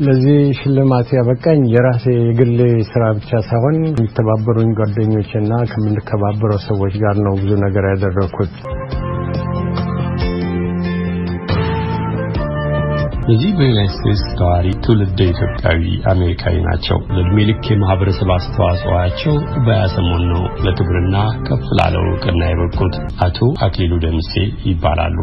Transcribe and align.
ለዚህ 0.00 0.38
ሽልማት 0.58 1.08
ያበቃኝ 1.16 1.60
የራሴ 1.72 2.04
የግል 2.18 2.52
ስራ 2.88 3.02
ብቻ 3.16 3.40
ሳይሆን 3.48 3.74
የሚተባበሩኝ 3.80 4.70
ጓደኞችና 4.78 5.52
ከምንከባበረው 5.72 6.60
ሰዎች 6.66 6.94
ጋር 7.02 7.16
ነው 7.26 7.34
ብዙ 7.40 7.58
ነገር 7.64 7.86
ያደረግኩት። 7.90 8.54
በዚህ 13.24 13.50
በዩናይት 13.56 13.92
ስቴትስ 13.96 14.22
ተዋሪ 14.38 14.68
ትውልደ 14.84 15.20
ኢትዮጵያዊ 15.32 15.82
አሜሪካዊ 16.12 16.56
ናቸው። 16.64 16.98
ለእድሜ 17.12 17.44
ልክ 17.50 17.64
የማህበረሰብ 17.70 18.30
አስተዋጽኦአቸው 18.36 19.34
በያሰሞን 19.66 20.24
ነው 20.32 20.42
ለክብርና 20.64 21.16
ከፍ 21.46 21.66
ላለው 21.78 22.06
እውቅና 22.08 22.42
የበቁት። 22.48 22.96
አቶ 23.22 23.38
አክሊሉ 23.66 24.00
ደምሴ 24.04 24.32
ይባላሉ። 24.66 25.18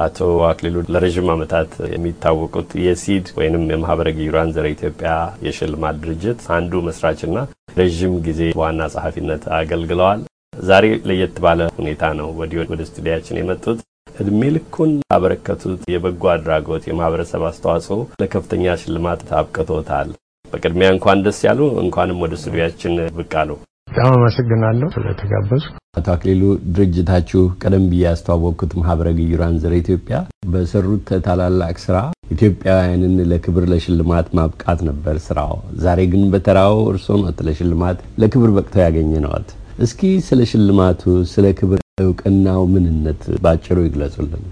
አቶ 0.00 0.18
አክሊሉ 0.48 0.82
ለረዥም 0.88 1.28
ዓመታት 1.32 1.70
የሚታወቁት 1.94 2.70
የሲድ 2.84 3.26
ወይንም 3.38 3.64
የማህበረ 3.70 4.08
ግዩራን 4.16 4.52
ዘረ 4.54 4.68
ኢትዮጵያ 4.74 5.10
የሽልማት 5.46 5.96
ድርጅት 6.02 6.40
አንዱ 6.56 6.82
መስራችና 6.86 7.36
ረዥም 7.78 8.14
ጊዜ 8.26 8.40
ዋና 8.60 8.88
ጸሐፊነት 8.94 9.44
አገልግለዋል። 9.58 10.20
ዛሬ 10.62 10.86
ለየት 11.08 11.36
ባለ 11.44 11.60
ሁኔታ 11.78 12.12
ነው 12.18 12.28
ወዲህ 12.40 12.60
ወደ 12.66 12.82
ስቱዲያችን 12.88 13.40
የመጡት። 13.40 13.78
እድሜ 14.16 14.40
ልኩን 14.54 14.90
ያበረከቱት 15.06 15.80
የበጎ 15.92 16.24
አድራጎት 16.32 16.84
የማህበረሰብ 16.86 17.44
አስተዋጽኦ 17.48 17.98
ለከፍተኛ 18.20 18.74
ሽልማት 18.82 19.22
አብቅቶታል። 19.38 20.10
በቅድሚያ 20.52 20.88
እንኳን 20.94 21.22
ደስ 21.24 21.38
ያሉ፣ 21.46 21.60
እንኳንም 21.82 22.20
ወደ 22.24 22.34
ስቱዲያችን 22.40 22.94
ብቅ 23.16 23.32
አሉ። 23.40 23.50
በጣም 23.88 24.12
አመሰግናለሁ 24.16 24.86
ስለተጋበዙ። 24.94 25.64
አቶ 25.94 26.06
አክሊሉ 26.14 26.42
ድርጅታችሁ 26.74 27.42
ቀደም 27.62 27.84
ብዬ 27.90 28.02
ያስተዋወቅኩት 28.06 28.72
ማህበረ 28.80 29.08
ግዩራን 29.18 29.58
ዘረ 29.62 29.74
ኢትዮጵያ 29.82 30.16
በሰሩት 30.52 31.08
ታላላቅ 31.26 31.76
ስራ 31.84 31.96
ኢትዮጵያውያንን 32.34 33.14
ለክብር 33.30 33.64
ለሽልማት 33.72 34.26
ማብቃት 34.38 34.80
ነበር 34.88 35.16
ስራው። 35.26 35.54
ዛሬ 35.84 36.00
ግን 36.12 36.24
በተራው 36.32 36.76
እርስዎ 36.90 37.16
ኖት 37.22 37.40
ለሽልማት 37.48 38.00
ለክብር 38.22 38.52
በቅተው 38.56 38.82
ያገኘነዎት። 38.86 39.48
እስኪ 39.78 40.00
ስለ 40.26 40.40
ሽልማቱ 40.50 41.02
ስለ 41.30 41.46
ክብር 41.58 41.80
እውቅናው 42.02 42.60
ምንነት 42.72 43.22
ባጭሩ 43.42 43.78
ይግለጹልን። 43.84 44.44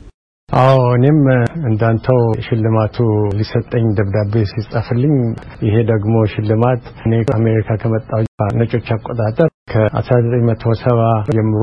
አዎ 0.48 0.80
እኔም 0.96 1.20
እንዳንተው 1.68 2.18
ሽልማቱ 2.46 2.96
ሊሰጠኝ 3.38 3.84
ደብዳቤ 3.98 4.42
ሲጻፍልኝ 4.50 5.14
ይሄ 5.66 5.76
ደግሞ 5.90 6.14
ሽልማት 6.32 6.82
እኔ 7.04 7.12
አሜሪካ 7.36 7.76
ከመጣሁ 7.82 8.20
ነጮች 8.58 8.88
አቆጣጠር 8.96 9.48
ከ1970 9.68 11.04
ጀምሮ 11.34 11.62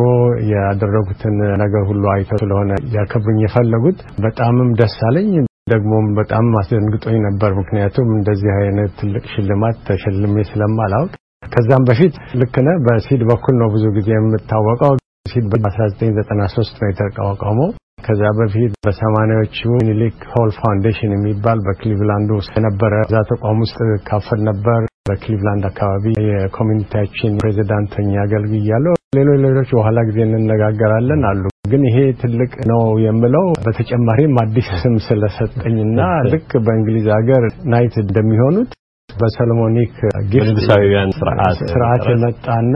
ያደረጉትን 0.51 1.35
ነገር 1.61 1.83
ሁሉ 1.89 2.03
አይተው 2.13 2.39
ስለሆነ 2.43 2.71
ያከብሩኝ 2.95 3.39
የፈለጉት 3.43 3.99
በጣምም 4.23 4.69
ደስ 4.79 4.95
አለኝ። 5.07 5.31
ደግሞም 5.69 6.05
በጣም 6.17 6.45
አስደንግጦኝ 6.59 7.17
ነበር። 7.25 7.51
ምክንያቱም 7.59 8.07
እንደዚህ 8.15 8.51
አይነት 8.57 8.91
ትልቅ 8.99 9.23
ሽልማት 9.33 9.77
ተሸልሜ 9.87 10.45
ስለማላውቅ 10.49 11.11
ከዛም 11.51 11.83
በፊት 11.89 12.15
ልክ 12.39 12.55
ነህ፣ 12.65 12.77
በሲድ 12.85 13.21
በኩል 13.29 13.55
ነው 13.61 13.69
ብዙ 13.75 13.85
ጊዜ 13.97 14.09
የምታወቀው። 14.15 14.95
ሲድ 15.31 15.45
በ1993 15.53 16.81
ነው 16.81 16.89
የተቋቋመው። 16.89 17.69
ከዛ 18.05 18.21
በፊት 18.37 18.73
በሰማኒያዎቹ 18.85 19.57
ሚኒሊክ 19.73 20.19
ሆል 20.33 20.51
ፋውንዴሽን 20.57 21.11
የሚባል 21.15 21.59
በክሊቭላንድ 21.65 22.29
ውስጥ 22.37 22.53
የነበረ 22.57 22.93
እዛ 23.05 23.21
ተቋም 23.31 23.59
ውስጥ 23.65 23.77
እካፈል 24.07 24.39
ነበር። 24.49 24.79
በክሊቭላንድ 25.09 25.65
አካባቢ 25.69 26.05
የ 26.29 26.41
community 26.41 26.95
ያችን 26.95 27.37
ፕሬዚዳንት 27.41 27.93
ሆኜ 27.99 28.11
አገልግያለሁ። 28.23 28.93
ሌሎች 29.17 29.39
ሌሎች 29.45 29.69
በኋላ 29.75 29.99
ጊዜ 30.09 30.19
እንነጋገራለን 30.29 31.21
አሉ። 31.29 31.43
ግን 31.71 31.83
ይሄ 31.87 31.99
ትልቅ 32.21 32.51
ነው 32.69 32.83
የምለው 33.03 33.45
በተጨማሪም 33.65 34.35
አዲስ 34.43 34.67
ስም 34.81 34.95
ስለሰጠኝና 35.07 35.99
ልክ 36.31 36.51
በእንግሊዝ 36.65 37.07
ሀገር 37.15 37.43
knight 37.73 37.95
እንደሚሆኑት 38.03 38.71
በ 39.09 39.25
Solomonic 39.25 39.93
በንጉሳዊያን 40.31 41.11
ስርዓት 41.63 42.03
የመጣና 42.11 42.75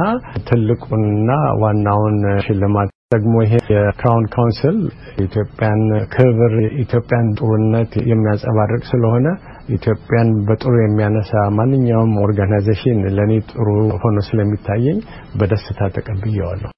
ትልቁንና 0.49 1.31
ዋናውን 1.63 2.17
ሽልማት 2.45 2.89
ደግሞ 3.15 3.33
ይሄ 3.45 3.53
የ 3.73 3.88
Crown 3.88 4.25
Council 4.33 4.77
ኢትዮጵያን 5.25 5.81
ክብር 6.13 6.53
ኢትዮጵያን 6.83 7.27
ጥሩነት 7.39 7.91
የሚያንጸባርቅ 8.11 8.81
ስለሆነ 8.91 9.27
ኢትዮጵያን 9.75 10.29
በጥሩ 10.47 10.73
የሚያነሳ 10.79 11.31
ማንኛውም 11.57 12.13
organization 12.23 12.99
ለእኔ 13.17 13.33
ጥሩ 13.51 13.67
ሆኖ 14.01 14.17
ስለሚታየኝ 14.27 14.97
በደስታ 15.39 15.89
ተቀብየዋለሁ። 15.95 16.71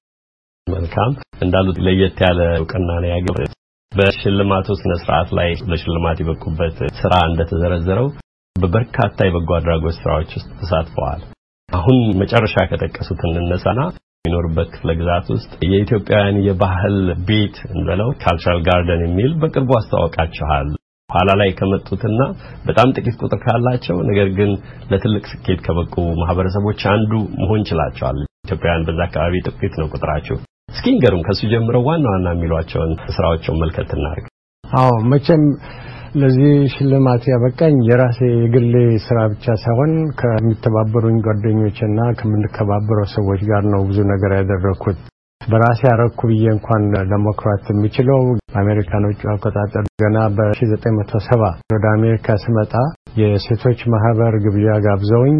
መልካም 0.66 1.12
እንዳሉት 1.40 1.78
ለየት 1.86 2.18
ያለ 2.24 2.40
እውቅና 2.58 2.88
ነው 2.96 3.10
ያገኙት። 3.12 3.52
በሽልማቱ 3.92 4.68
ስነ 4.80 4.92
ስርዓት 5.02 5.28
ላይ 5.38 5.50
ለሽልማት 5.70 6.18
የበቁበት 6.20 6.78
ስራ 7.00 7.12
እንደተዘረዘረው 7.28 8.08
በበርካታ 8.56 9.26
የበጎ 9.26 9.50
አድራጎት 9.56 9.96
ስራዎች 10.00 10.30
ውስጥ 10.36 10.48
ተሳትፈዋል። 10.60 11.22
አሁን 11.68 11.98
መጨረሻ 12.20 12.56
ከጠቀሱት 12.70 13.20
እንነሳና 13.26 13.80
የሚኖርበት 14.18 14.68
ክፍለ 14.74 14.90
ግዛት 15.00 15.26
ውስጥ 15.34 15.50
የኢትዮጵያውያን 15.66 16.38
የባህል 16.46 16.96
ቤት 17.28 17.56
እንበለው 17.70 18.10
ካልቸራል 18.22 18.60
ጋርደን 18.68 19.02
የሚል 19.06 19.32
በቅርቡ 19.42 19.70
አስተዋውቃችኋል። 19.78 20.68
ኋላ 21.10 21.30
ላይ 21.40 21.50
ከመጡትና 21.58 22.20
በጣም 22.66 22.92
ጥቂት 22.96 23.16
ቁጥር 23.20 23.38
ካላቸው 23.44 23.96
ነገር 24.08 24.28
ግን 24.38 24.50
ለትልቅ 24.90 25.24
ስኬት 25.32 25.60
ከበቁ 25.66 25.94
ማህበረሰቦች 26.20 26.80
አንዱ 26.92 27.12
መሆን 27.40 27.62
ችላቸዋል። 27.68 28.18
ኢትዮጵያውያን 28.46 28.86
በዛ 28.88 29.00
አካባቢ 29.06 29.34
ጥቂት 29.48 29.74
ነው 29.80 29.88
ቁጥራቸው። 29.94 30.36
እስኪ 30.68 30.86
ንገሩን፣ 30.94 31.22
ከሱ 31.26 31.40
ጀምረው 31.52 31.84
ዋና 31.88 32.06
ዋና 32.14 32.28
የሚሏቸውን 32.34 32.92
ስራዎችን 33.14 33.60
መልከት 33.62 33.90
እናድርግ። 33.96 34.26
አዎ 34.64 34.90
መቼም 35.12 35.44
ለዚህ 36.20 36.52
ሽልማት 36.74 37.24
ያበቃኝ 37.30 37.74
የራሴ 37.88 38.18
የግሌ 38.34 38.74
ስራ 39.06 39.18
ብቻ 39.32 39.54
ሳይሆን 39.64 39.92
ከሚተባበሩኝ 40.20 41.16
ጓደኞችና 41.26 41.98
ከምንከባበረው 42.20 43.06
ሰዎች 43.16 43.42
ጋር 43.50 43.64
ነው 43.74 43.82
ብዙ 43.88 43.98
ነገር 44.12 44.32
ያደረግኩት። 44.38 44.98
በራሴ 45.46 45.80
አረኩ 45.90 46.20
ብዬ 46.30 46.44
እንኳን 46.54 46.82
ለመኩራት 47.10 47.64
የሚችለው 47.72 48.20
አሜሪካኖቹ 48.60 49.20
አቆጣጠር 49.32 49.84
ገና 50.02 50.18
በ1970 50.36 51.50
ወደ 51.74 51.84
አሜሪካ 51.96 52.36
ስመጣ 52.44 52.72
የሴቶች 53.20 53.82
ማህበር 53.94 54.34
ግብዣ 54.44 54.68
ጋብዘውኝ 54.86 55.36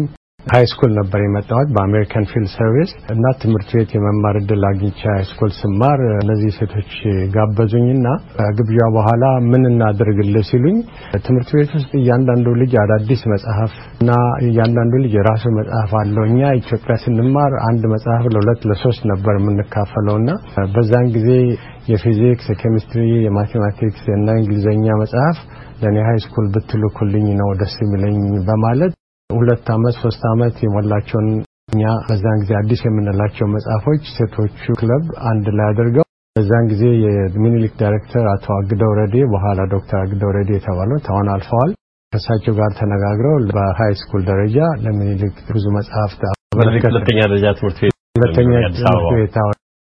high 0.47 0.65
school 0.71 0.91
ነበር 0.97 1.19
የመጣሁት 1.23 1.69
በ 1.75 1.85
American 1.85 2.25
Field 2.29 2.49
Service 2.53 2.91
እና 3.13 3.31
ትምህርት 3.41 3.69
ቤት 3.75 3.89
የመማር 3.95 4.35
እድል 4.39 4.61
አግኝቼ 4.67 4.99
high 5.09 5.23
school 5.29 5.51
ስማር 5.57 6.01
እነዚህ 6.15 6.51
ሴቶች 6.57 6.91
ጋበዙኝና 7.33 8.07
ግብዣ 8.57 8.79
በኋላ 8.95 9.23
ምን 9.47 9.63
እናድርግልህ 9.71 10.45
ሲሉኝ 10.49 10.77
ትምህርት 11.25 11.49
ቤት 11.57 11.71
ውስጥ 11.77 11.91
እያንዳንዱ 12.01 12.55
ልጅ 12.61 12.73
አዳዲስ 12.83 13.23
መጽሐፍ 13.33 13.73
እና 13.97 14.11
እያንዳንዱ 14.47 14.93
ልጅ 15.03 15.13
የራሱ 15.17 15.43
መጽሐፍ 15.59 15.93
አለው። 16.01 16.25
እኛ 16.29 16.51
ኢትዮጵያ 16.61 16.97
ስንማር 17.03 17.53
አንድ 17.67 17.83
መጽሐፍ 17.95 18.25
ለሁለት 18.33 18.63
ለሶስት 18.71 19.03
ነበር 19.11 19.35
የምንካፈለው 19.37 20.17
እና 20.21 20.29
በዛን 20.75 21.09
ጊዜ 21.17 21.29
የፊዚክስ፣ 21.91 22.47
የኬሚስትሪ፣ 22.51 23.09
የ 23.25 23.37
mathematics 23.37 24.05
እና 24.15 24.29
እንግሊዝኛ 24.39 24.95
መጽሐፍ 25.01 25.37
ለእኔ 25.81 25.97
high 26.05 26.19
school 26.23 26.47
ብትልኩልኝ 26.53 27.27
ነው 27.39 27.49
ደስ 27.59 27.75
የሚለኝ 27.81 28.17
በማለት 28.47 28.93
ሁለት 29.29 29.67
አመት 29.73 29.95
ሶስት 30.01 30.21
አመት 30.29 30.55
የሞላቸውን 30.63 31.27
እኛ 31.73 31.83
በዛን 32.05 32.37
ጊዜ 32.41 32.51
አዲስ 32.59 32.81
የምንላቸው 32.85 33.47
መጽሐፎች 33.55 34.03
ሴቶቹ 34.13 34.75
ክለብ 34.79 35.03
አንድ 35.31 35.47
ላይ 35.57 35.65
አድርገው 35.71 36.05
በዛን 36.35 36.65
ጊዜ 36.71 36.83
የሚኒሊክ 37.01 37.73
ዳይሬክተር 37.81 38.25
አቶ 38.33 38.45
አግደው 38.57 38.91
ረዴ 38.99 39.15
በኋላ 39.33 39.59
ዶክተር 39.73 39.99
አግደው 40.03 40.31
ረዴ 40.37 40.51
የተባሉት 40.57 41.05
አሁን 41.13 41.29
አልፈዋል። 41.35 41.71
ከእሳቸው 42.13 42.53
ጋር 42.59 42.71
ተነጋግረው 42.77 43.35
በ 43.49 43.93
high 44.01 44.09
school 44.09 44.21
ደረጃ 44.29 44.57
ለሚኒሊክ 44.83 45.37
ብዙ 45.49 45.65
መጽሐፍት 45.77 46.21
ሁለተኛ 46.57 47.19
ደረጃ 47.25 47.45
ትምህርት 47.59 47.79
ቤት 47.81 47.95
ሁለተኛ 48.15 48.51
ትምህርት 48.77 49.11
ቤት 49.13 49.35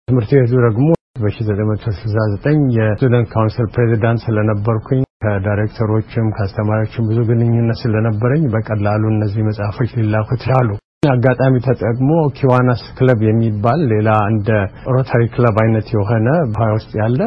ትምህርት 0.08 0.30
ቤቱ 0.36 0.52
ደግሞ 0.66 0.86
በ1969 1.18 2.62
የ 2.78 2.90
student 2.90 3.28
council 3.34 3.66
ፕሬዚዳንት 3.74 4.22
ስለነበርኩኝ 4.24 5.02
ከዳይሬክተሮችም 5.24 6.26
ከአስተማሪዎችም 6.36 7.06
ብዙ 7.10 7.20
ግንኙነት 7.28 7.78
ስለነበረኝ 7.82 8.42
በቀላሉ 8.54 9.02
እነዚህ 9.12 9.46
መጽሐፎች 9.48 9.92
ሊላኩ 9.98 10.28
ይችላሉ። 10.36 10.70
አጋጣሚ 11.08 11.54
ተጠቅሞ 11.64 12.10
Kiwanis 12.36 12.82
Club 12.98 13.20
የሚባል 13.26 13.80
ሌላ 13.90 14.10
እንደ 14.30 14.50
ሮታሪ 14.94 15.22
ክለብ 15.34 15.56
አይነት 15.64 15.88
የሆነ 15.94 16.28
ባህ 16.54 16.70
ውስጥ 16.76 16.92
ያለ 17.00 17.20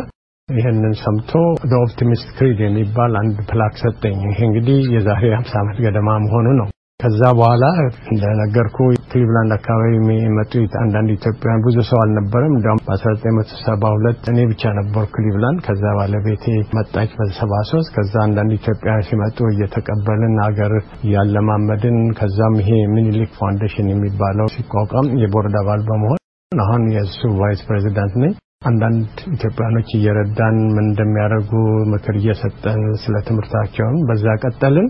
ይህንን 0.49 0.93
ሰምቶ 1.01 1.31
Optimist 1.79 2.27
Creed 2.37 2.59
የሚባል 2.63 3.13
አንድ 3.21 3.37
plaque 3.49 3.73
ሰጠኝ። 3.81 4.17
ይሄ 4.27 4.39
እንግዲህ 4.47 4.79
የዛሬ 4.95 5.23
50 5.37 5.59
ዓመት 5.61 5.77
ገደማ 5.85 6.09
መሆኑ 6.25 6.47
ነው። 6.59 6.67
ከዛ 6.99 7.19
በኋላ 7.37 7.65
እንደነገርኩ 8.11 8.77
ክሊቭላንድ 9.09 9.51
አካባቢ 9.55 9.89
የመጡ 10.19 10.53
አንዳንድ 10.79 11.09
ኢትዮጵያውያን 11.15 11.63
ብዙ 11.65 11.77
ሰው 11.89 11.99
አልነበረም። 12.03 12.53
እንዲያውም 12.55 12.81
በ1972 12.87 14.29
እኔ 14.31 14.45
ብቻ 14.51 14.71
ነበርኩ 14.77 15.11
ክሊቭላንድ። 15.15 15.59
ከዛ 15.67 15.83
ባለቤቴ 15.97 16.45
መጣች 16.77 17.11
በ73 17.19 17.91
ከዛ 17.95 18.13
አንዳንድ 18.23 18.53
ኢትዮጵያውያን 18.57 19.05
ሲመጡ 19.09 19.37
እየተቀበልን 19.51 20.35
አገር 20.47 20.73
እያለማመድን 21.05 21.99
ከዛም 22.19 22.55
ይሄ 22.61 22.71
ሚኒሊክ 22.95 23.31
ፋውንዴሽን 23.39 23.91
የሚባለው 23.93 24.49
ሲቋቋም 24.55 25.09
የቦርድ 25.23 25.57
አባል 25.61 25.83
በመሆን 25.89 26.19
አሁን 26.51 26.83
የእሱ 26.95 27.21
vice 27.39 27.61
president 27.67 28.15
ነኝ። 28.23 28.33
አንዳንድ 28.67 29.05
ኢትዮጵያኖች 29.33 29.89
እየረዳን 29.95 30.57
ምን 30.69 30.85
እንደሚያደርጉ 30.87 31.51
ምክር 31.91 32.15
እየሰጠን 32.19 32.81
ስለ 33.03 33.15
ትምህርታቸውን 33.27 33.99
በዛ 34.07 34.25
ቀጠልን። 34.43 34.87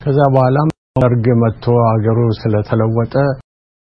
ከዛ 0.00 0.18
በኋላም 0.34 0.70
ደርግ 0.96 1.26
መጥቶ 1.40 1.64
አገሩ 1.88 2.18
ስለተለወጠ 2.38 3.14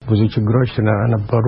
ብዙ 0.03 0.21
ችግሮች 0.35 0.69
ስለነበሩ 0.77 1.47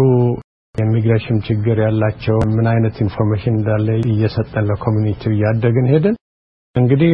የኢሚግሬሽን 0.75 1.39
ችግር 1.47 1.77
ያላቸው 1.85 2.37
ምን 2.53 2.67
አይነት 2.73 2.97
information 3.05 3.55
እንዳለ 3.57 3.87
እየሰጠን 4.11 4.67
ለ 4.69 4.78
community 4.78 5.23
ው 5.23 5.33
እያደግን 5.37 5.89
ሄድን። 5.93 6.17
እንግዲህ 6.77 7.11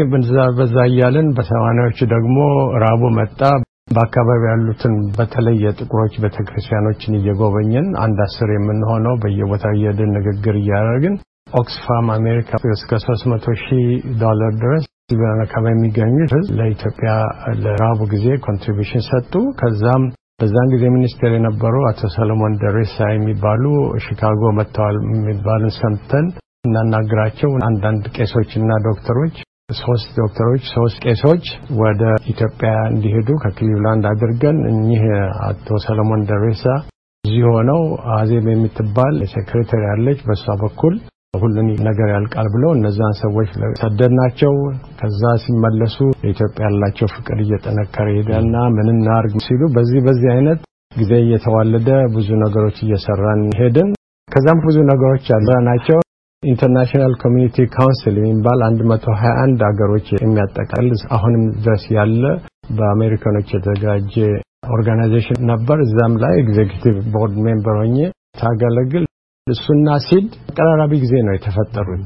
በዛ 0.58 0.76
እያልን 0.90 1.28
በሰማንያዎቹ 1.36 1.98
ደግሞ 2.12 2.36
ራቡ 2.84 3.02
መጣ። 3.18 3.40
በአካባቢ 3.88 4.42
ያሉትን 4.46 4.94
በተለይ 5.16 5.56
የጥቁሮች 5.64 6.14
ቤተክርስቲያኖችን 6.22 7.16
እየጎበኘን 7.18 7.88
አንድ 8.04 8.18
አስር 8.24 8.48
የምንሆነው 8.54 9.14
በየቦታው 9.22 9.74
እየሄድን 9.76 10.10
ንግግር 10.16 10.56
እያደረግን 10.60 11.14
ኦክስፋም 11.54 12.06
አሜሪካ 12.16 12.50
እስከ 12.74 12.98
300 13.04 13.54
ሺህ 13.62 13.84
ዶላር 14.22 14.52
ድረስ 14.62 14.85
አካባቢ 15.40 15.72
የሚገኙት 15.72 16.32
ለኢትዮጵያ 16.58 17.10
ለራቡ 17.64 17.98
ጊዜ 18.12 18.26
contribution 18.46 19.02
ሰጡ። 19.08 19.32
ከዛም 19.60 20.04
በዛን 20.40 20.70
ጊዜ 20.72 20.84
ሚኒስቴር 20.94 21.30
የነበሩ 21.34 21.74
አቶ 21.90 22.08
ሰለሞን 22.14 22.56
ደሬሳ 22.62 22.96
የሚባሉ 23.10 23.62
ሺካጎ 24.06 24.50
መጥተዋል 24.58 24.96
የሚባልን 25.08 25.72
ሰምተን 25.78 26.26
እናናግራቸው 26.68 27.52
አንዳንድ 27.68 28.04
ቄሶችና 28.16 28.70
ዶክተሮች 28.88 29.36
ሶስት 29.80 30.10
ዶክተሮች 30.20 30.64
ሶስት 30.74 30.98
ቄሶች 31.04 31.44
ወደ 31.80 32.02
ኢትዮጵያ 32.32 32.72
እንዲሄዱ 32.90 33.28
ከክሊቭላንድ 33.44 34.04
አድርገን 34.12 34.58
እኚህ 34.72 35.04
አቶ 35.48 35.78
ሰለሞን 35.86 36.26
ደሬሳ 36.30 36.64
እዚህ 37.24 37.46
ሆነው 37.52 37.80
አዜብ 38.16 38.46
የምትባል 38.50 39.16
secretary 39.32 39.82
ያለች 39.90 40.20
በእሷ 40.26 40.46
በኩል 40.62 40.96
ሁሉን 41.40 41.68
ነገር 41.86 42.08
ያልቃል 42.12 42.46
ብለው 42.54 42.70
እነዛን 42.74 43.14
ሰዎች 43.20 43.50
ሰደድናቸው። 43.80 44.54
ከዛ 45.00 45.22
ሲመለሱ 45.44 45.96
ለኢትዮጵያ 46.18 46.64
ያላቸው 46.66 47.08
ፍቅር 47.14 47.38
እየጠነከረ 47.44 48.06
ሄደና 48.16 48.56
ምን 48.76 48.88
እናርግ 48.94 49.34
ሲሉ 49.46 49.62
በዚህ 49.76 50.00
በዚህ 50.06 50.30
አይነት 50.34 50.60
ጊዜ 50.92 51.12
እየተዋለደ 51.22 51.88
ብዙ 52.14 52.28
ነገሮች 52.44 52.76
እየሰራን 52.82 53.42
ሄድን። 53.58 53.88
ከዛም 54.28 54.60
ብዙ 54.64 54.76
ነገሮች 54.90 55.24
ያለ 55.32 55.48
ናቸው። 55.66 55.98
International 56.42 57.12
Community 57.22 57.56
Council 57.74 58.14
የሚባል 58.18 58.60
121 58.64 59.62
ሀገሮች 59.68 60.06
የሚያጠቃልል 60.16 61.00
አሁንም 61.16 61.44
ድረስ 61.58 61.84
ያለ 61.96 62.22
በአሜሪካኖች 62.76 63.48
የተዘጋጀ 63.54 64.14
organization 64.74 65.40
ነበር። 65.50 65.78
እዛም 65.84 66.14
ላይ 66.22 66.34
executive 66.42 66.96
board 67.14 67.36
member 67.46 67.76
ሆኜ 67.80 67.98
አገለግል 68.40 69.04
እሱና 69.46 69.88
ሲድ 70.04 70.24
ተቀራራቢ 70.46 70.92
ጊዜ 71.02 71.14
ነው 71.26 71.34
የተፈጠሩት። 71.34 72.04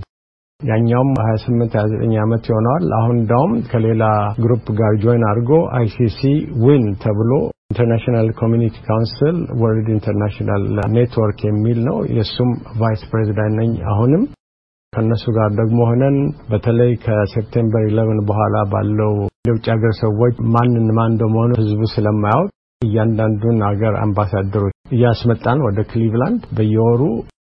ያኛውም 0.60 1.10
28 1.20 1.76
29 1.76 2.18
ዓመት 2.24 2.42
ይሆነዋል። 2.50 2.84
አሁን 2.96 3.14
እንዳውም 3.16 3.52
ከሌላ 3.70 4.02
group 4.42 4.66
ጋር 4.80 4.92
join 5.04 5.24
አድርጎ 5.28 5.50
ICC 5.78 6.20
WIN 6.64 6.84
ተብሎ 7.04 7.30
International 7.70 8.28
Community 8.40 8.76
Council 8.86 9.36
World 9.60 9.88
International 9.94 10.62
Network 10.94 11.40
የሚል 11.48 11.78
ነው። 11.88 11.98
የእሱም 12.16 12.50
vice 12.80 13.04
president 13.10 13.56
ነኝ። 13.60 13.72
አሁንም 13.92 14.22
ከእነሱ 14.92 15.24
ጋር 15.36 15.50
ደግሞ 15.58 15.80
ሆነን 15.90 16.16
በተለይ 16.50 16.92
ከ 17.04 17.19
September 17.19 17.84
11 17.90 18.24
በኋላ 18.30 18.56
ባለው 18.72 19.12
የውጭ 19.46 19.66
ሀገር 19.74 19.94
ሰዎች 20.00 20.34
ማንን 20.54 20.88
ማን 20.96 21.12
እንደመሆኑ 21.12 21.50
ህዝቡ 21.60 21.82
ስለማያውቅ 21.94 22.50
እያንዳንዱን 22.82 23.58
ሀገር 23.68 23.94
አምባሳደሮች 24.02 24.76
እያስመጣን 24.90 25.58
ወደ 25.66 25.80
ክሊቭላንድ 25.90 26.42
በየወሩ 26.56 27.02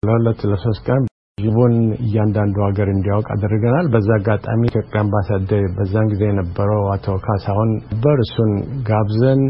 ለሁለት 0.04 0.40
ለሶስት 0.52 0.84
ቀን 0.88 1.04
ህዝቡን 1.38 1.76
እያንዳንዱ 2.06 2.56
ሀገር 2.66 2.88
እንዲያውቅ 2.92 3.28
አድርገናል። 3.36 3.86
በዛ 3.94 4.10
አጋጣሚ 4.18 4.62
ኢትዮጵያ 4.66 5.00
አምባሳደር 5.02 5.64
በዛን 5.78 6.10
ጊዜ 6.12 6.22
የነበረው 6.28 6.84
አቶ 6.94 7.16
ካሳሁን 7.26 7.72
ነበር። 7.86 8.18
እሱን 8.26 8.52
ጋብዘን 8.90 9.42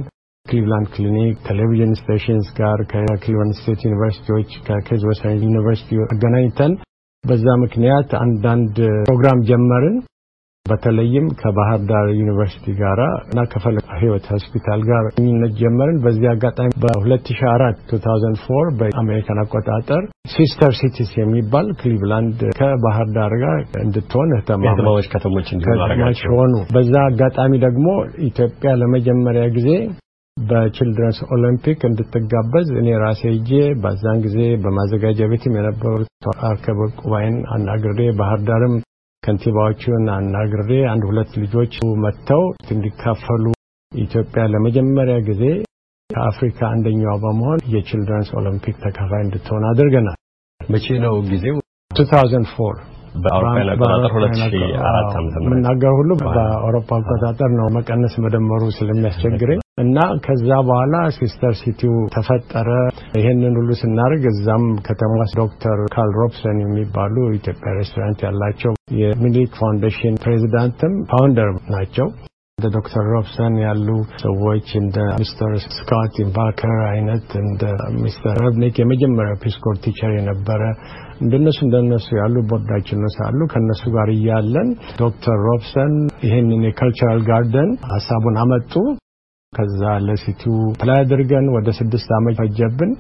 ክሊቭላንድ 0.46 0.88
ክሊኒክ 0.94 1.36
television 1.48 1.94
stations 2.00 2.48
ጋር 2.58 2.80
ከክሊቭላንድ 2.92 3.56
ስቴት 3.60 3.82
ዩኒቨርሲቲዎች 3.88 4.50
ከኬዝ 4.68 5.04
ዌስተርን 5.10 5.44
ዩኒቨርሲቲ 5.48 6.00
አገናኝተን 6.08 6.74
በዛ 7.24 7.46
ምክንያት 7.62 8.10
አንዳንድ 8.24 8.76
ፕሮግራም 9.08 9.42
ጀመርን። 9.50 9.96
በተለይም 10.66 11.26
ከባህር 11.40 11.82
ዳር 11.88 12.06
ዩኒቨርሲቲ 12.18 12.66
ጋራ 12.78 13.02
እና 13.24 13.40
ከፈለገ 13.52 13.88
ህይወት 14.02 14.26
ሆስፒታል 14.34 14.82
ጋር 14.90 15.04
ግንኙነት 15.16 15.54
ጀመርን። 15.62 15.98
በዚህ 16.04 16.28
አጋጣሚ 16.32 16.70
በ2004 16.84 17.82
2004 17.90 18.78
በአሜሪካን 18.80 19.42
አቆጣጠር 19.44 20.04
sister 20.34 20.72
cities 20.80 21.12
የሚባል 21.20 21.68
ክሊቭላንድ 21.82 22.40
ከባህር 22.60 23.10
ዳር 23.18 23.36
ጋር 23.44 23.58
እንድትሆን 23.82 24.32
ከተማዎች 24.40 25.10
ከተሞች 25.14 25.50
ከተማች 25.66 26.22
ሆኑ። 26.34 26.54
በዛ 26.74 26.94
አጋጣሚ 27.10 27.60
ደግሞ 27.66 27.88
ኢትዮጵያ 28.30 28.72
ለመጀመሪያ 28.82 29.44
ጊዜ 29.58 29.70
በ 30.38 30.51
Children's 30.51 31.18
Olympic 31.34 31.80
እንድትጋበዝ 31.88 32.70
እኔ 32.80 32.96
ራሴ 33.02 33.22
ሄጄ 33.30 33.52
በዛን 33.84 34.24
ጊዜ 34.26 34.40
በማዘጋጃ 34.64 35.28
ቤትም 35.32 35.58
የነበሩት 35.58 36.10
አርከበ 36.48 36.90
ዕቁባይን 37.02 37.38
አናግሬ 37.54 38.00
ባህር 38.20 38.42
ዳርም 38.48 38.76
ከንቲባዎቹን 39.24 40.06
አናግሬ 40.14 40.72
አንድ 40.92 41.04
ሁለት 41.10 41.32
ልጆች 41.44 41.74
መጥተው 42.04 42.42
እንዲካፈሉ 42.74 43.46
ኢትዮጵያ 43.92 44.44
ለመጀመሪያ 44.54 45.16
ጊዜ 45.28 45.44
ከአፍሪካ 46.10 46.60
አንደኛዋ 46.74 47.14
በመሆን 47.22 47.60
የ 47.74 47.83
Children's 47.83 48.30
Olympic 48.40 48.76
ተካፋይ 48.84 49.22
እንድትሆን 49.26 49.64
አድርገናል። 49.70 50.18
መቼ 50.62 50.88
ነው 51.06 51.16
ጊዜው? 51.30 51.56
2004 51.92 52.82
በአውሮፓውያን 53.24 53.70
አቆጣጠር 53.74 54.12
2004 54.14 54.86
ዓመተ 55.14 55.34
ምህረት 55.36 55.48
የምናገር 55.48 55.94
ሁሉ 56.00 56.12
በአውሮፓ 56.22 56.90
አቆጣጠር 57.00 57.52
ነው። 57.60 57.68
መቀነስ 57.78 58.16
መደመሩ 58.24 58.64
ስለሚያስቸግረኝ 58.78 59.60
እና 59.78 59.98
ከዛ 60.26 60.48
በኋላ 60.68 60.96
sister 61.16 61.54
city 61.60 61.82
ው 61.82 61.94
ተፈጠረ። 62.16 62.68
ይሄንን 63.16 63.56
ሁሉ 63.60 63.70
ስናደርግ 63.80 64.24
እዛም 64.32 64.66
ከተማ 64.88 65.14
ዶክተር 65.40 65.80
ካል 65.96 66.12
ሮብሰን 66.20 66.58
የሚባሉ 66.64 67.16
ኢትዮጵያ 67.32 67.72
ሬስቶራንት 67.78 68.20
ያላቸው 68.26 68.74
የሚኒሊክ 69.00 69.58
Foundation 69.60 70.20
ፕሬዚዳንትም 70.24 70.94
founder 71.12 71.50
ናቸው። 71.74 72.08
እንደ 72.58 72.68
ዶክተር 72.76 73.06
ሮብሰን 73.14 73.54
ያሉ 73.64 73.88
ሰዎች 74.20 74.68
እንደ 74.80 74.98
ሚስተር 75.16 75.54
ስኮት 75.76 76.16
ኢምባከር 76.24 76.78
አይነት 76.90 77.28
እንደ 77.42 77.64
ሚስተር 77.98 78.36
ረብኒክ 78.44 78.76
የመጀመሪያ 78.80 79.34
Peace 79.44 79.61
Corps 79.61 79.78
teacher 79.86 80.12
የነበረ 80.16 80.62
እንደነሱ 81.22 81.60
እንደነሱ 81.66 82.08
ያሉ 82.20 82.36
ቦርዳችን 82.50 83.02
ሳሉ 83.16 83.40
ከነሱ 83.52 83.84
ጋር 83.96 84.10
እያለን 84.16 84.70
ዶክተር 85.00 85.40
ሮብሰን 85.50 85.96
ይህንን 86.24 86.68
የ 86.68 86.78
cultural 86.78 87.22
garden 87.30 87.72
ሀሳቡን 87.92 88.38
አመጡ። 88.44 88.76
ከዛ 89.56 89.82
ለ 90.06 90.22
city 90.22 90.56
ው 90.90 90.93
apply 90.93 91.00
አድርገን 91.02 91.48
ወደ 91.56 91.70
ስድስት 91.80 92.12
ዓመት 92.18 92.38
ፈጀብን። 92.42 92.92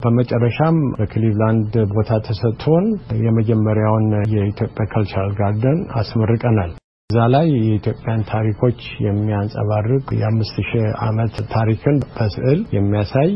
በመጨረሻም 0.00 0.78
በክሊቭላንድ 0.96 1.74
ቦታ 1.92 2.18
ተሰጥቶን 2.26 2.86
የመጀመሪያውን 3.22 4.06
የኢትዮጵያ 4.34 4.84
cultural 4.90 5.30
garden 5.38 5.78
አስመርቀናል። 6.00 6.72
እዛ 7.10 7.18
ላይ 7.34 7.46
የኢትዮጵያን 7.58 8.22
ታሪኮች 8.30 8.78
የሚያንጸባርቅ 9.04 10.06
የአምስት 10.18 10.56
ሺህ 10.68 10.86
ዓመት 11.06 11.34
ታሪክን 11.52 11.98
በስዕል 12.16 12.60
የሚያሳይ 12.76 13.30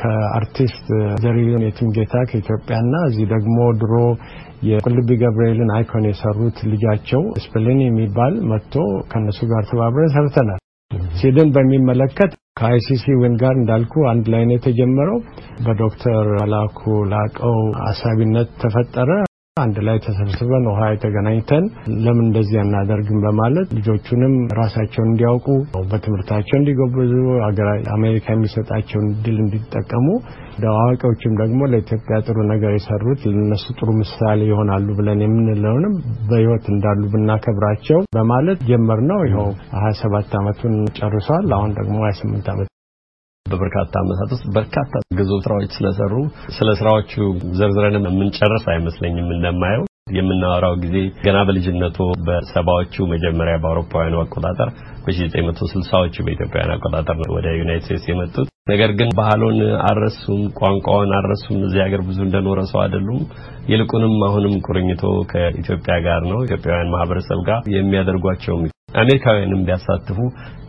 ከአርቲስት 0.00 0.86
ዘሪሁን 1.22 1.64
የትምጌታ 1.64 2.14
ከኢትዮጵያና 2.28 2.94
እዚህ 3.08 3.26
ደግሞ 3.32 3.58
ድሮ 3.80 3.94
የቁልቢ 4.68 5.10
ገብርኤልን 5.22 5.70
icon 5.76 6.06
የሰሩት 6.08 6.58
ልጃቸው 6.70 7.22
ስፕሊን 7.44 7.80
የሚባል 7.84 8.34
መጥቶ 8.50 8.74
ከነሱ 9.12 9.40
ጋር 9.52 9.62
ተባብረን 9.70 10.14
ሰርተናል። 10.16 10.59
ሲድን 11.18 11.48
በሚመለከት 11.54 12.30
ከአይሲሲ 12.60 13.04
ዊን 13.20 13.34
ጋር 13.36 13.54
እንዳልኩ 13.56 14.02
አንድ 14.10 14.26
ላይ 14.32 14.42
ነው 14.46 14.54
የተጀመረው። 14.56 15.18
በዶክተር 15.64 16.26
መላኩ 16.34 16.80
ላቀው 17.12 17.56
አሳቢነት 17.84 18.50
ተፈጠረ። 18.62 19.10
አንድ 19.60 19.76
ላይ 19.86 19.96
ተሰብስበን 20.04 20.64
ውሃ 20.70 20.80
የተገናኝተን 20.90 21.64
ለምን 22.04 22.24
እንደዚህ 22.26 22.58
አናደርግም 22.62 23.18
በማለት 23.24 23.68
ልጆቹንም 23.78 24.34
ራሳቸውን 24.60 25.10
እንዲያውቁ 25.10 25.46
በትምህርታቸው 25.90 26.56
እንዲጎበዙ 26.58 27.12
አሜሪካ 27.96 28.26
የሚሰጣቸውን 28.32 29.08
እድል 29.12 29.36
እንዲጠቀሙ 29.44 30.06
አዋቂዎችም 30.70 31.34
ደግሞ 31.40 31.60
ለኢትዮጵያ 31.72 32.16
ጥሩ 32.24 32.38
ነገር 32.50 32.72
የሰሩት 32.74 33.20
ለነሱ 33.30 33.66
ጥሩ 33.78 33.90
ምሳሌ 34.00 34.40
ይሆናሉ 34.50 34.88
ብለን 34.98 35.22
የምንለውንም 35.24 35.94
በሕይወት 36.30 36.66
እንዳሉ 36.74 37.02
ብናከብራቸው 37.14 38.00
በማለት 38.16 38.60
ጀመር 38.70 39.00
ነው። 39.10 39.20
ይኸው 39.28 39.48
27 39.78 40.36
ዓመቱን 40.40 40.74
ጨርሷል። 40.98 41.48
አሁን 41.58 41.72
ደግሞ 41.78 41.96
28 42.04 42.52
ዓመት 42.54 42.68
በበርካታ 43.50 43.92
ዓመታት 44.02 44.30
ውስጥ 44.34 44.46
በርካታ 44.56 44.92
ግዙፍ 45.18 45.40
ስራዎች 45.46 45.70
ስለሰሩ 45.76 46.14
ስለ 46.56 46.68
ስራዎቹ 46.80 47.12
ዘርዝረንም 47.58 48.08
የምንጨርስ 48.08 48.66
አይመስለኝም። 48.72 49.30
እንደማየው 49.36 49.84
የምናወራው 50.12 50.74
ጊዜ 50.84 50.96
ገና 51.24 51.38
በልጅነቱ 51.48 51.98
በሰባዎቹ 52.26 52.94
መጀመሪያ 53.12 53.56
በአውሮፓውያኑ 53.62 54.16
አቆጣጠር 54.22 54.70
በ1960ዎቹ 55.04 56.16
በኢትዮጵያውያን 56.26 56.74
አቆጣጠር 56.76 57.28
ወደ 57.36 57.48
ዩናይትድ 57.60 57.86
ስቴትስ 57.88 58.08
የመጡት 58.10 58.48
ነገር 58.70 58.90
ግን 58.98 59.08
ባህሉን 59.18 59.58
አልረሱም፣ 59.86 60.42
ቋንቋውን 60.58 61.14
አልረሱም። 61.18 61.62
እዚህ 61.66 61.80
ሀገር 61.84 62.02
ብዙ 62.08 62.18
እንደኖረ 62.26 62.60
ሰው 62.70 62.80
አይደሉም። 62.82 63.22
ይልቁንም 63.68 64.14
አሁንም 64.28 64.54
ቁርኝቶ 64.66 65.02
ከኢትዮጵያ 65.32 65.96
ጋር 66.06 66.22
ነው። 66.30 66.38
ኢትዮጵያውያን 66.46 66.92
ማህበረሰብ 66.94 67.40
ጋር 67.48 67.62
የሚያደርጓቸውም 67.76 68.64
አሜሪካውያንም 68.96 69.64
ቢያሳትፉ 69.66 70.18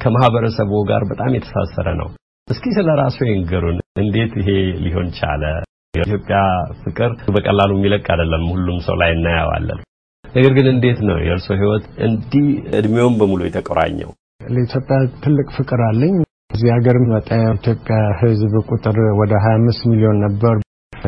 ከማህበረሰቡ 0.02 0.72
ጋር 0.92 1.04
በጣም 1.12 1.36
የተሳሰረ 1.38 1.88
ነው። 2.02 2.10
እስኪ 2.52 2.66
ስለ 2.76 2.90
ራሱ 3.02 3.18
ይንገሩን። 3.28 3.78
እንዴት 4.02 4.34
ይሄ 4.40 4.50
ሊሆን 4.86 5.08
ቻለ? 5.18 5.44
የኢትዮጵያ 5.94 6.38
ፍቅር 6.84 7.12
በቀላሉ 7.36 7.72
የሚለቅ 7.76 8.04
አይደለም። 8.14 8.44
ሁሉም 8.52 8.78
ሰው 8.86 8.96
ላይ 9.02 9.10
እናየዋለን። 9.16 9.80
ነገር 10.26 10.52
ግን 10.58 10.68
እንዴት 10.74 11.00
ነው 11.08 11.18
የእርሶ 11.22 11.48
ህይወት 11.54 11.86
እንዲህ 12.08 12.46
እድሜውን 12.80 13.16
በሙሉ 13.20 13.42
የተቆራኘው? 13.46 14.12
ለኢትዮጵያ 14.48 14.98
ትልቅ 15.24 15.48
ፍቅር 15.58 15.82
አለኝ። 15.88 16.14
እዚህ 16.52 16.70
ሀገር 16.76 16.96
መጣ 17.12 17.30
የኢትዮጵያ 17.40 17.98
ህዝብ 18.22 18.54
ቁጥር 18.70 18.98
ወደ 19.22 19.34
25 19.46 19.88
ሚሊዮን 19.92 20.20
ነበር። 20.26 20.56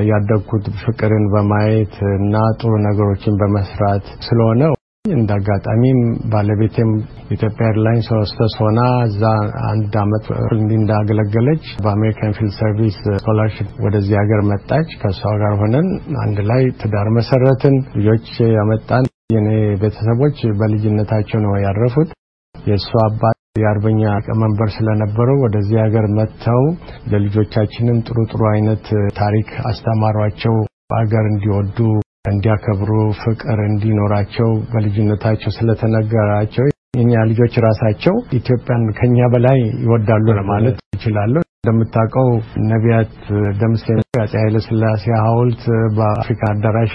ያደግኩት 0.09 0.65
ፍቅርን 0.83 1.25
በማየት 1.33 1.95
እና 2.17 2.35
ጥሩ 2.59 2.71
ነገሮችን 2.85 3.33
በመስራት 3.41 4.05
ስለሆነ 4.27 4.61
እንደ 5.05 5.29
አጋጣሚም 5.37 5.97
ባለቤቴም 6.33 6.91
ኢትዮጵያ 7.35 7.65
ኤርላይንስ 7.71 8.07
ሆስተስ 8.13 8.53
ሆና 8.61 8.79
እዛ 9.07 9.21
አንድ 9.69 9.93
አመት 10.01 10.25
እንዲህ 10.53 10.77
እንዳገለገለች 10.77 11.63
በ 11.83 11.94
American 11.94 12.35
Field 12.37 12.53
Service 12.57 12.97
scholarship 13.15 13.71
ወደዚህ 13.85 14.15
ሀገር 14.19 14.41
መጣች። 14.51 14.91
ከእሷ 15.01 15.33
ጋር 15.41 15.55
ሆነን 15.61 15.87
አንድ 16.23 16.39
ላይ 16.49 16.63
ትዳር 16.81 17.09
መሰረትን፣ 17.17 17.75
ልጆች 17.97 18.29
ያመጣን። 18.53 19.07
የኔ 19.35 19.49
ቤተሰቦች 19.81 20.39
በልጅነታቸው 20.59 21.41
ነው 21.45 21.55
ያረፉት። 21.65 22.09
የእሱ 22.55 22.89
አባት 23.05 23.37
የአርበኛ 23.59 24.01
ሊቀመንበር 24.15 24.71
ስለነበሩ 24.75 25.29
ወደዚህ 25.43 25.77
ሀገር 25.83 26.07
መጥተው 26.17 26.63
ለልጆቻችንም 27.11 27.99
ጥሩ 28.07 28.17
ጥሩ 28.31 28.43
አይነት 28.53 28.87
ታሪክ 29.17 29.51
አስተማሯቸው። 29.65 30.55
ሀገር 30.95 31.25
እንዲወዱ 31.27 31.77
እንዲያከብሩ፣ 32.25 32.91
ፍቅር 33.21 33.59
እንዲኖራቸው 33.63 34.49
በልጅነታቸው 34.69 35.51
ስለተነገራቸው 35.55 36.65
የኛ 36.93 37.21
ልጆች 37.29 37.53
ራሳቸው 37.65 38.15
ኢትዮጵያን 38.37 38.83
ከኛ 38.97 39.27
በላይ 39.33 39.59
ይወዳሉ 39.83 40.25
ለማለት 40.39 40.77
ይችላሉ። 40.95 41.33
እንደምታውቀው 41.57 42.29
ነቢያት 42.69 43.13
ደምሴ 43.59 43.85
አፄ 44.21 44.33
ኃይለ 44.35 44.57
ሥላሴ 44.65 45.03
ሐውልት 45.21 45.63
በአፍሪካ 45.97 46.41
አዳራሽ 46.49 46.93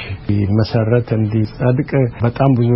መሰረት 0.59 1.09
እንዲጸድቅ 1.17 1.91
በጣም 2.23 2.51
ብዙ 2.59 2.71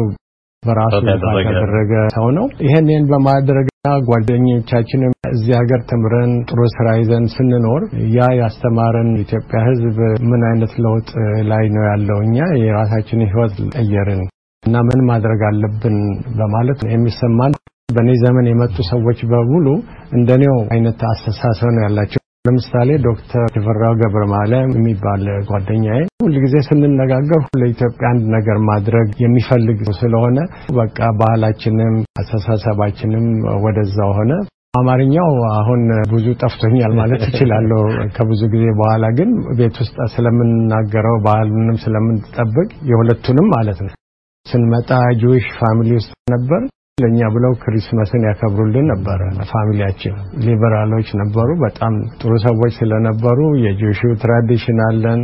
በራሱ 0.63 0.99
ያደረገ 1.45 1.93
ሰው 2.15 2.27
ነው። 2.37 2.45
ይሄን 2.65 2.89
ይህን 2.91 3.07
በማድረግና 3.11 3.71
ጓደኞቻችንም 4.09 5.13
እዚህ 5.31 5.55
ሀገር 5.61 5.81
ተምረን 5.91 6.33
ጥሩ 6.49 6.61
ስራ 6.75 6.89
ይዘን 6.99 7.25
ስንኖር 7.33 7.83
ያ 8.17 8.29
ያስተማረን 8.41 9.11
ኢትዮጵያ 9.23 9.61
ሕዝብ 9.69 9.99
ምን 10.31 10.45
አይነት 10.51 10.75
ለውጥ 10.85 11.11
ላይ 11.51 11.67
ነው 11.77 11.85
ያለው 11.91 12.21
እኛ 12.27 12.39
የራሳችንን 12.63 13.31
ሕይወት 13.33 13.57
ቀየርን 13.77 14.23
እና 14.65 14.85
ምን 14.89 15.01
ማድረግ 15.09 15.41
አለብን 15.49 15.97
በማለት 16.39 16.81
የሚሰማን 16.93 17.55
በእኔ 17.89 18.11
ዘመን 18.21 18.47
የመጡ 18.49 18.77
ሰዎች 18.91 19.21
በሙሉ 19.31 19.67
እንደኔው 20.13 20.57
አይነት 20.75 21.01
አስተሳሰብ 21.09 21.71
ነው 21.77 21.83
ያላቸው። 21.87 22.22
ለምሳሌ 22.45 22.91
ዶክተር 23.03 23.45
ሽፈራው 23.55 23.93
ገብረ 24.01 24.23
ማርያም 24.31 24.71
የሚባል 24.77 25.21
ጓደኛዬ 25.51 26.01
ሁልጊዜ 26.25 26.55
ስንነጋገር 26.69 27.43
ለኢትዮጵያ 27.61 28.07
አንድ 28.11 28.25
ነገር 28.35 28.57
ማድረግ 28.71 29.09
የሚፈልግ 29.23 29.79
ስለሆነ 30.01 30.39
በቃ 30.79 31.11
ባህላችንም 31.21 31.95
አስተሳሰባችንም 32.21 33.27
ወደዛው 33.65 34.11
ሆነ። 34.19 34.33
አማርኛው 34.75 35.31
አሁን 35.53 35.81
ብዙ 36.13 36.27
ጠፍቶኛል 36.43 36.93
ማለት 37.01 37.23
እችላለሁ 37.29 37.81
ከብዙ 38.17 38.43
ጊዜ 38.55 38.67
በኋላ 38.79 39.05
ግን 39.19 39.31
ቤት 39.59 39.79
ውስጥ 39.83 39.97
ስለምንናገረው 40.15 41.17
ባህሉንም 41.27 41.79
ስለምንጠብቅ 41.85 42.69
የሁለቱንም 42.91 43.49
ማለት 43.57 43.81
ነው። 43.87 43.93
ስንመጣ 44.47 44.91
Jewish 45.21 45.49
family 45.59 45.91
ውስጥ 45.99 46.13
ነበር። 46.31 46.63
ለኛ 47.03 47.29
ብለው 47.35 47.53
Christmas 47.63 48.15
ን 48.15 48.27
ያከብሩልን 48.29 48.87
ነበረ። 48.93 49.21
family 49.53 49.81
ያችን 49.81 50.15
ሊበራሎች 50.45 51.09
ነበሩ። 51.21 51.49
በጣም 51.65 51.95
ጥሩ 52.21 52.33
ሰዎች 52.47 52.73
ስለነበሩ 52.81 53.39
የ 53.65 53.74
Jewish 53.74 54.01
tradition 54.23 54.81
አለን፣ 54.89 55.23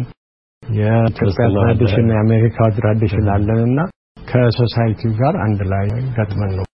የኢትዮጵያ 0.62 1.46
tradition፣ 1.56 2.08
የአሜሪካ 2.12 2.68
tradition 2.78 3.28
አለን 3.34 3.60
እና 3.68 3.78
ከሶሳይቲው 4.30 5.12
ጋር 5.20 5.34
አንድ 5.44 5.60
ላይ 5.72 5.86
ገጥመን 6.16 6.52
ነው። 6.58 6.66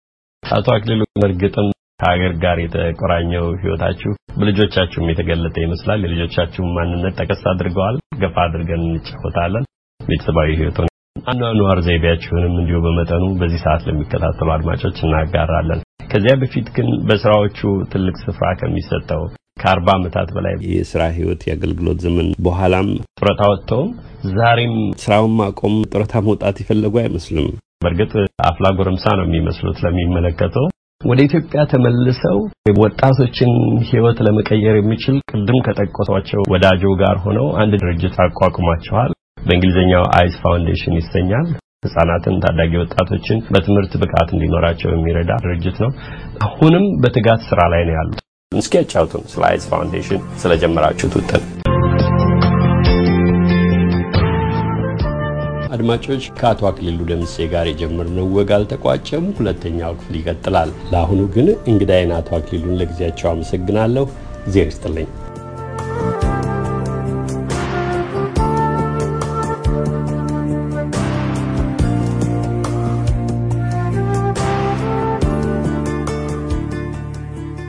አቶ 0.43 0.67
አክሊሉ 0.73 1.01
እርግጥም 1.27 1.67
ከሀገር 1.99 2.33
ጋር 2.43 2.57
የተቆራኘው 2.61 3.45
ህይወታችሁ 3.61 4.09
በልጆቻችሁም 4.39 5.09
የተገለጠ 5.11 5.55
ይመስላል። 5.63 6.01
የልጆቻችሁን 6.05 6.73
ማንነት 6.77 7.15
ጠቀስ 7.19 7.43
አድርገዋል። 7.51 7.95
ገፋ 8.19 8.35
አድርገን 8.45 8.83
እንጫወታለን። 8.87 9.65
ቤተሰባዊ 9.99 10.49
ህይወቱን 10.59 10.89
አኗኗር 11.15 11.79
ዘይቤያችሁንም 11.85 12.53
እንዲሁ 12.59 12.77
በመጠኑ 12.85 13.23
በዚህ 13.39 13.59
ሰዓት 13.63 13.83
ለሚከታተሉ 13.87 14.49
አድማጮች 14.55 14.97
እናጋራለን። 15.05 15.79
ከዚያ 16.11 16.33
በፊት 16.41 16.67
ግን 16.75 16.87
በስራዎቹ 17.07 17.59
ትልቅ 17.93 18.15
ስፍራ 18.23 18.47
ከሚሰጠው 18.59 19.23
ከአርባ 19.61 19.87
ዓመታት 19.97 20.29
በላይ 20.35 20.55
የስራ 20.71 21.01
ህይወት 21.15 21.41
የአገልግሎት 21.47 21.99
ዘመን 22.05 22.27
በኋላም 22.45 22.87
ጡረታ 23.19 23.41
ወጥተውም 23.51 23.89
ዛሬም 24.35 24.75
ስራውን 25.03 25.33
ማቆም 25.39 25.75
ጡረታ 25.93 26.21
መውጣት 26.27 26.57
የፈለጉ 26.61 26.95
አይመስሉም። 27.03 27.49
በእርግጥ 27.81 28.13
አፍላ 28.47 28.67
ጎረምሳ 28.77 29.05
ነው 29.17 29.25
የሚመስሉት 29.27 29.79
ለሚመለከተው። 29.85 30.65
ወደ 31.01 31.19
ኢትዮጵያ 31.27 31.61
ተመልሰው 31.71 32.37
ወጣቶችን 32.79 33.51
ህይወት 33.89 34.19
ለመቀየር 34.25 34.75
የሚችል 34.79 35.17
ቅድም 35.31 35.59
ከጠቀሷቸው 35.65 36.41
ወዳጆ 36.53 36.83
ጋር 37.01 37.17
ሆነው 37.25 37.47
አንድ 37.61 37.73
ድርጅት 37.83 38.15
አቋቁማቸዋል። 38.25 39.11
በእንግሊዝኛው 39.45 40.03
አይስ 40.17 40.35
ፋውንዴሽን 40.43 40.95
ይሰኛል። 40.99 41.47
ህጻናትን፣ 41.85 42.35
ታዳጊ 42.43 42.71
ወጣቶችን 42.81 43.39
በትምህርት 43.53 43.93
ብቃት 44.01 44.29
እንዲኖራቸው 44.35 44.89
የሚረዳ 44.91 45.31
ድርጅት 45.43 45.77
ነው። 45.83 45.91
አሁንም 46.45 46.85
በትጋት 47.03 47.41
ስራ 47.49 47.61
ላይ 47.73 47.83
ነው 47.89 47.95
ያሉት። 47.97 48.21
እስኪ 48.51 48.73
ያጫውቱን 48.79 49.23
ስለ 49.31 49.43
አይስ 49.49 49.65
ፋውንዴሽን 49.71 50.21
ስለጀመራችሁት 50.41 51.15
ውጥን። 51.19 51.43
አድማጮች 55.75 56.23
ከአቶ 56.37 56.61
አክሊሉ 56.69 56.99
ደምሴ 57.09 57.45
ጋር 57.53 57.65
የጀመርነው 57.69 58.27
ወግ 58.35 58.51
አልተቋጨም። 58.57 59.25
ሁለተኛው 59.37 59.97
ክፍል 59.99 60.15
ይቀጥላል። 60.19 60.69
ለአሁኑ 60.91 61.21
ግን 61.35 61.47
እንግዳዬን 61.71 62.13
አቶ 62.17 62.29
አክሊሉን 62.37 62.79
ለጊዜያቸው 62.81 63.29
አመሰግናለሁ። 63.31 64.05
እግዜር 64.41 64.67
ይስጥልኝ። 64.71 65.07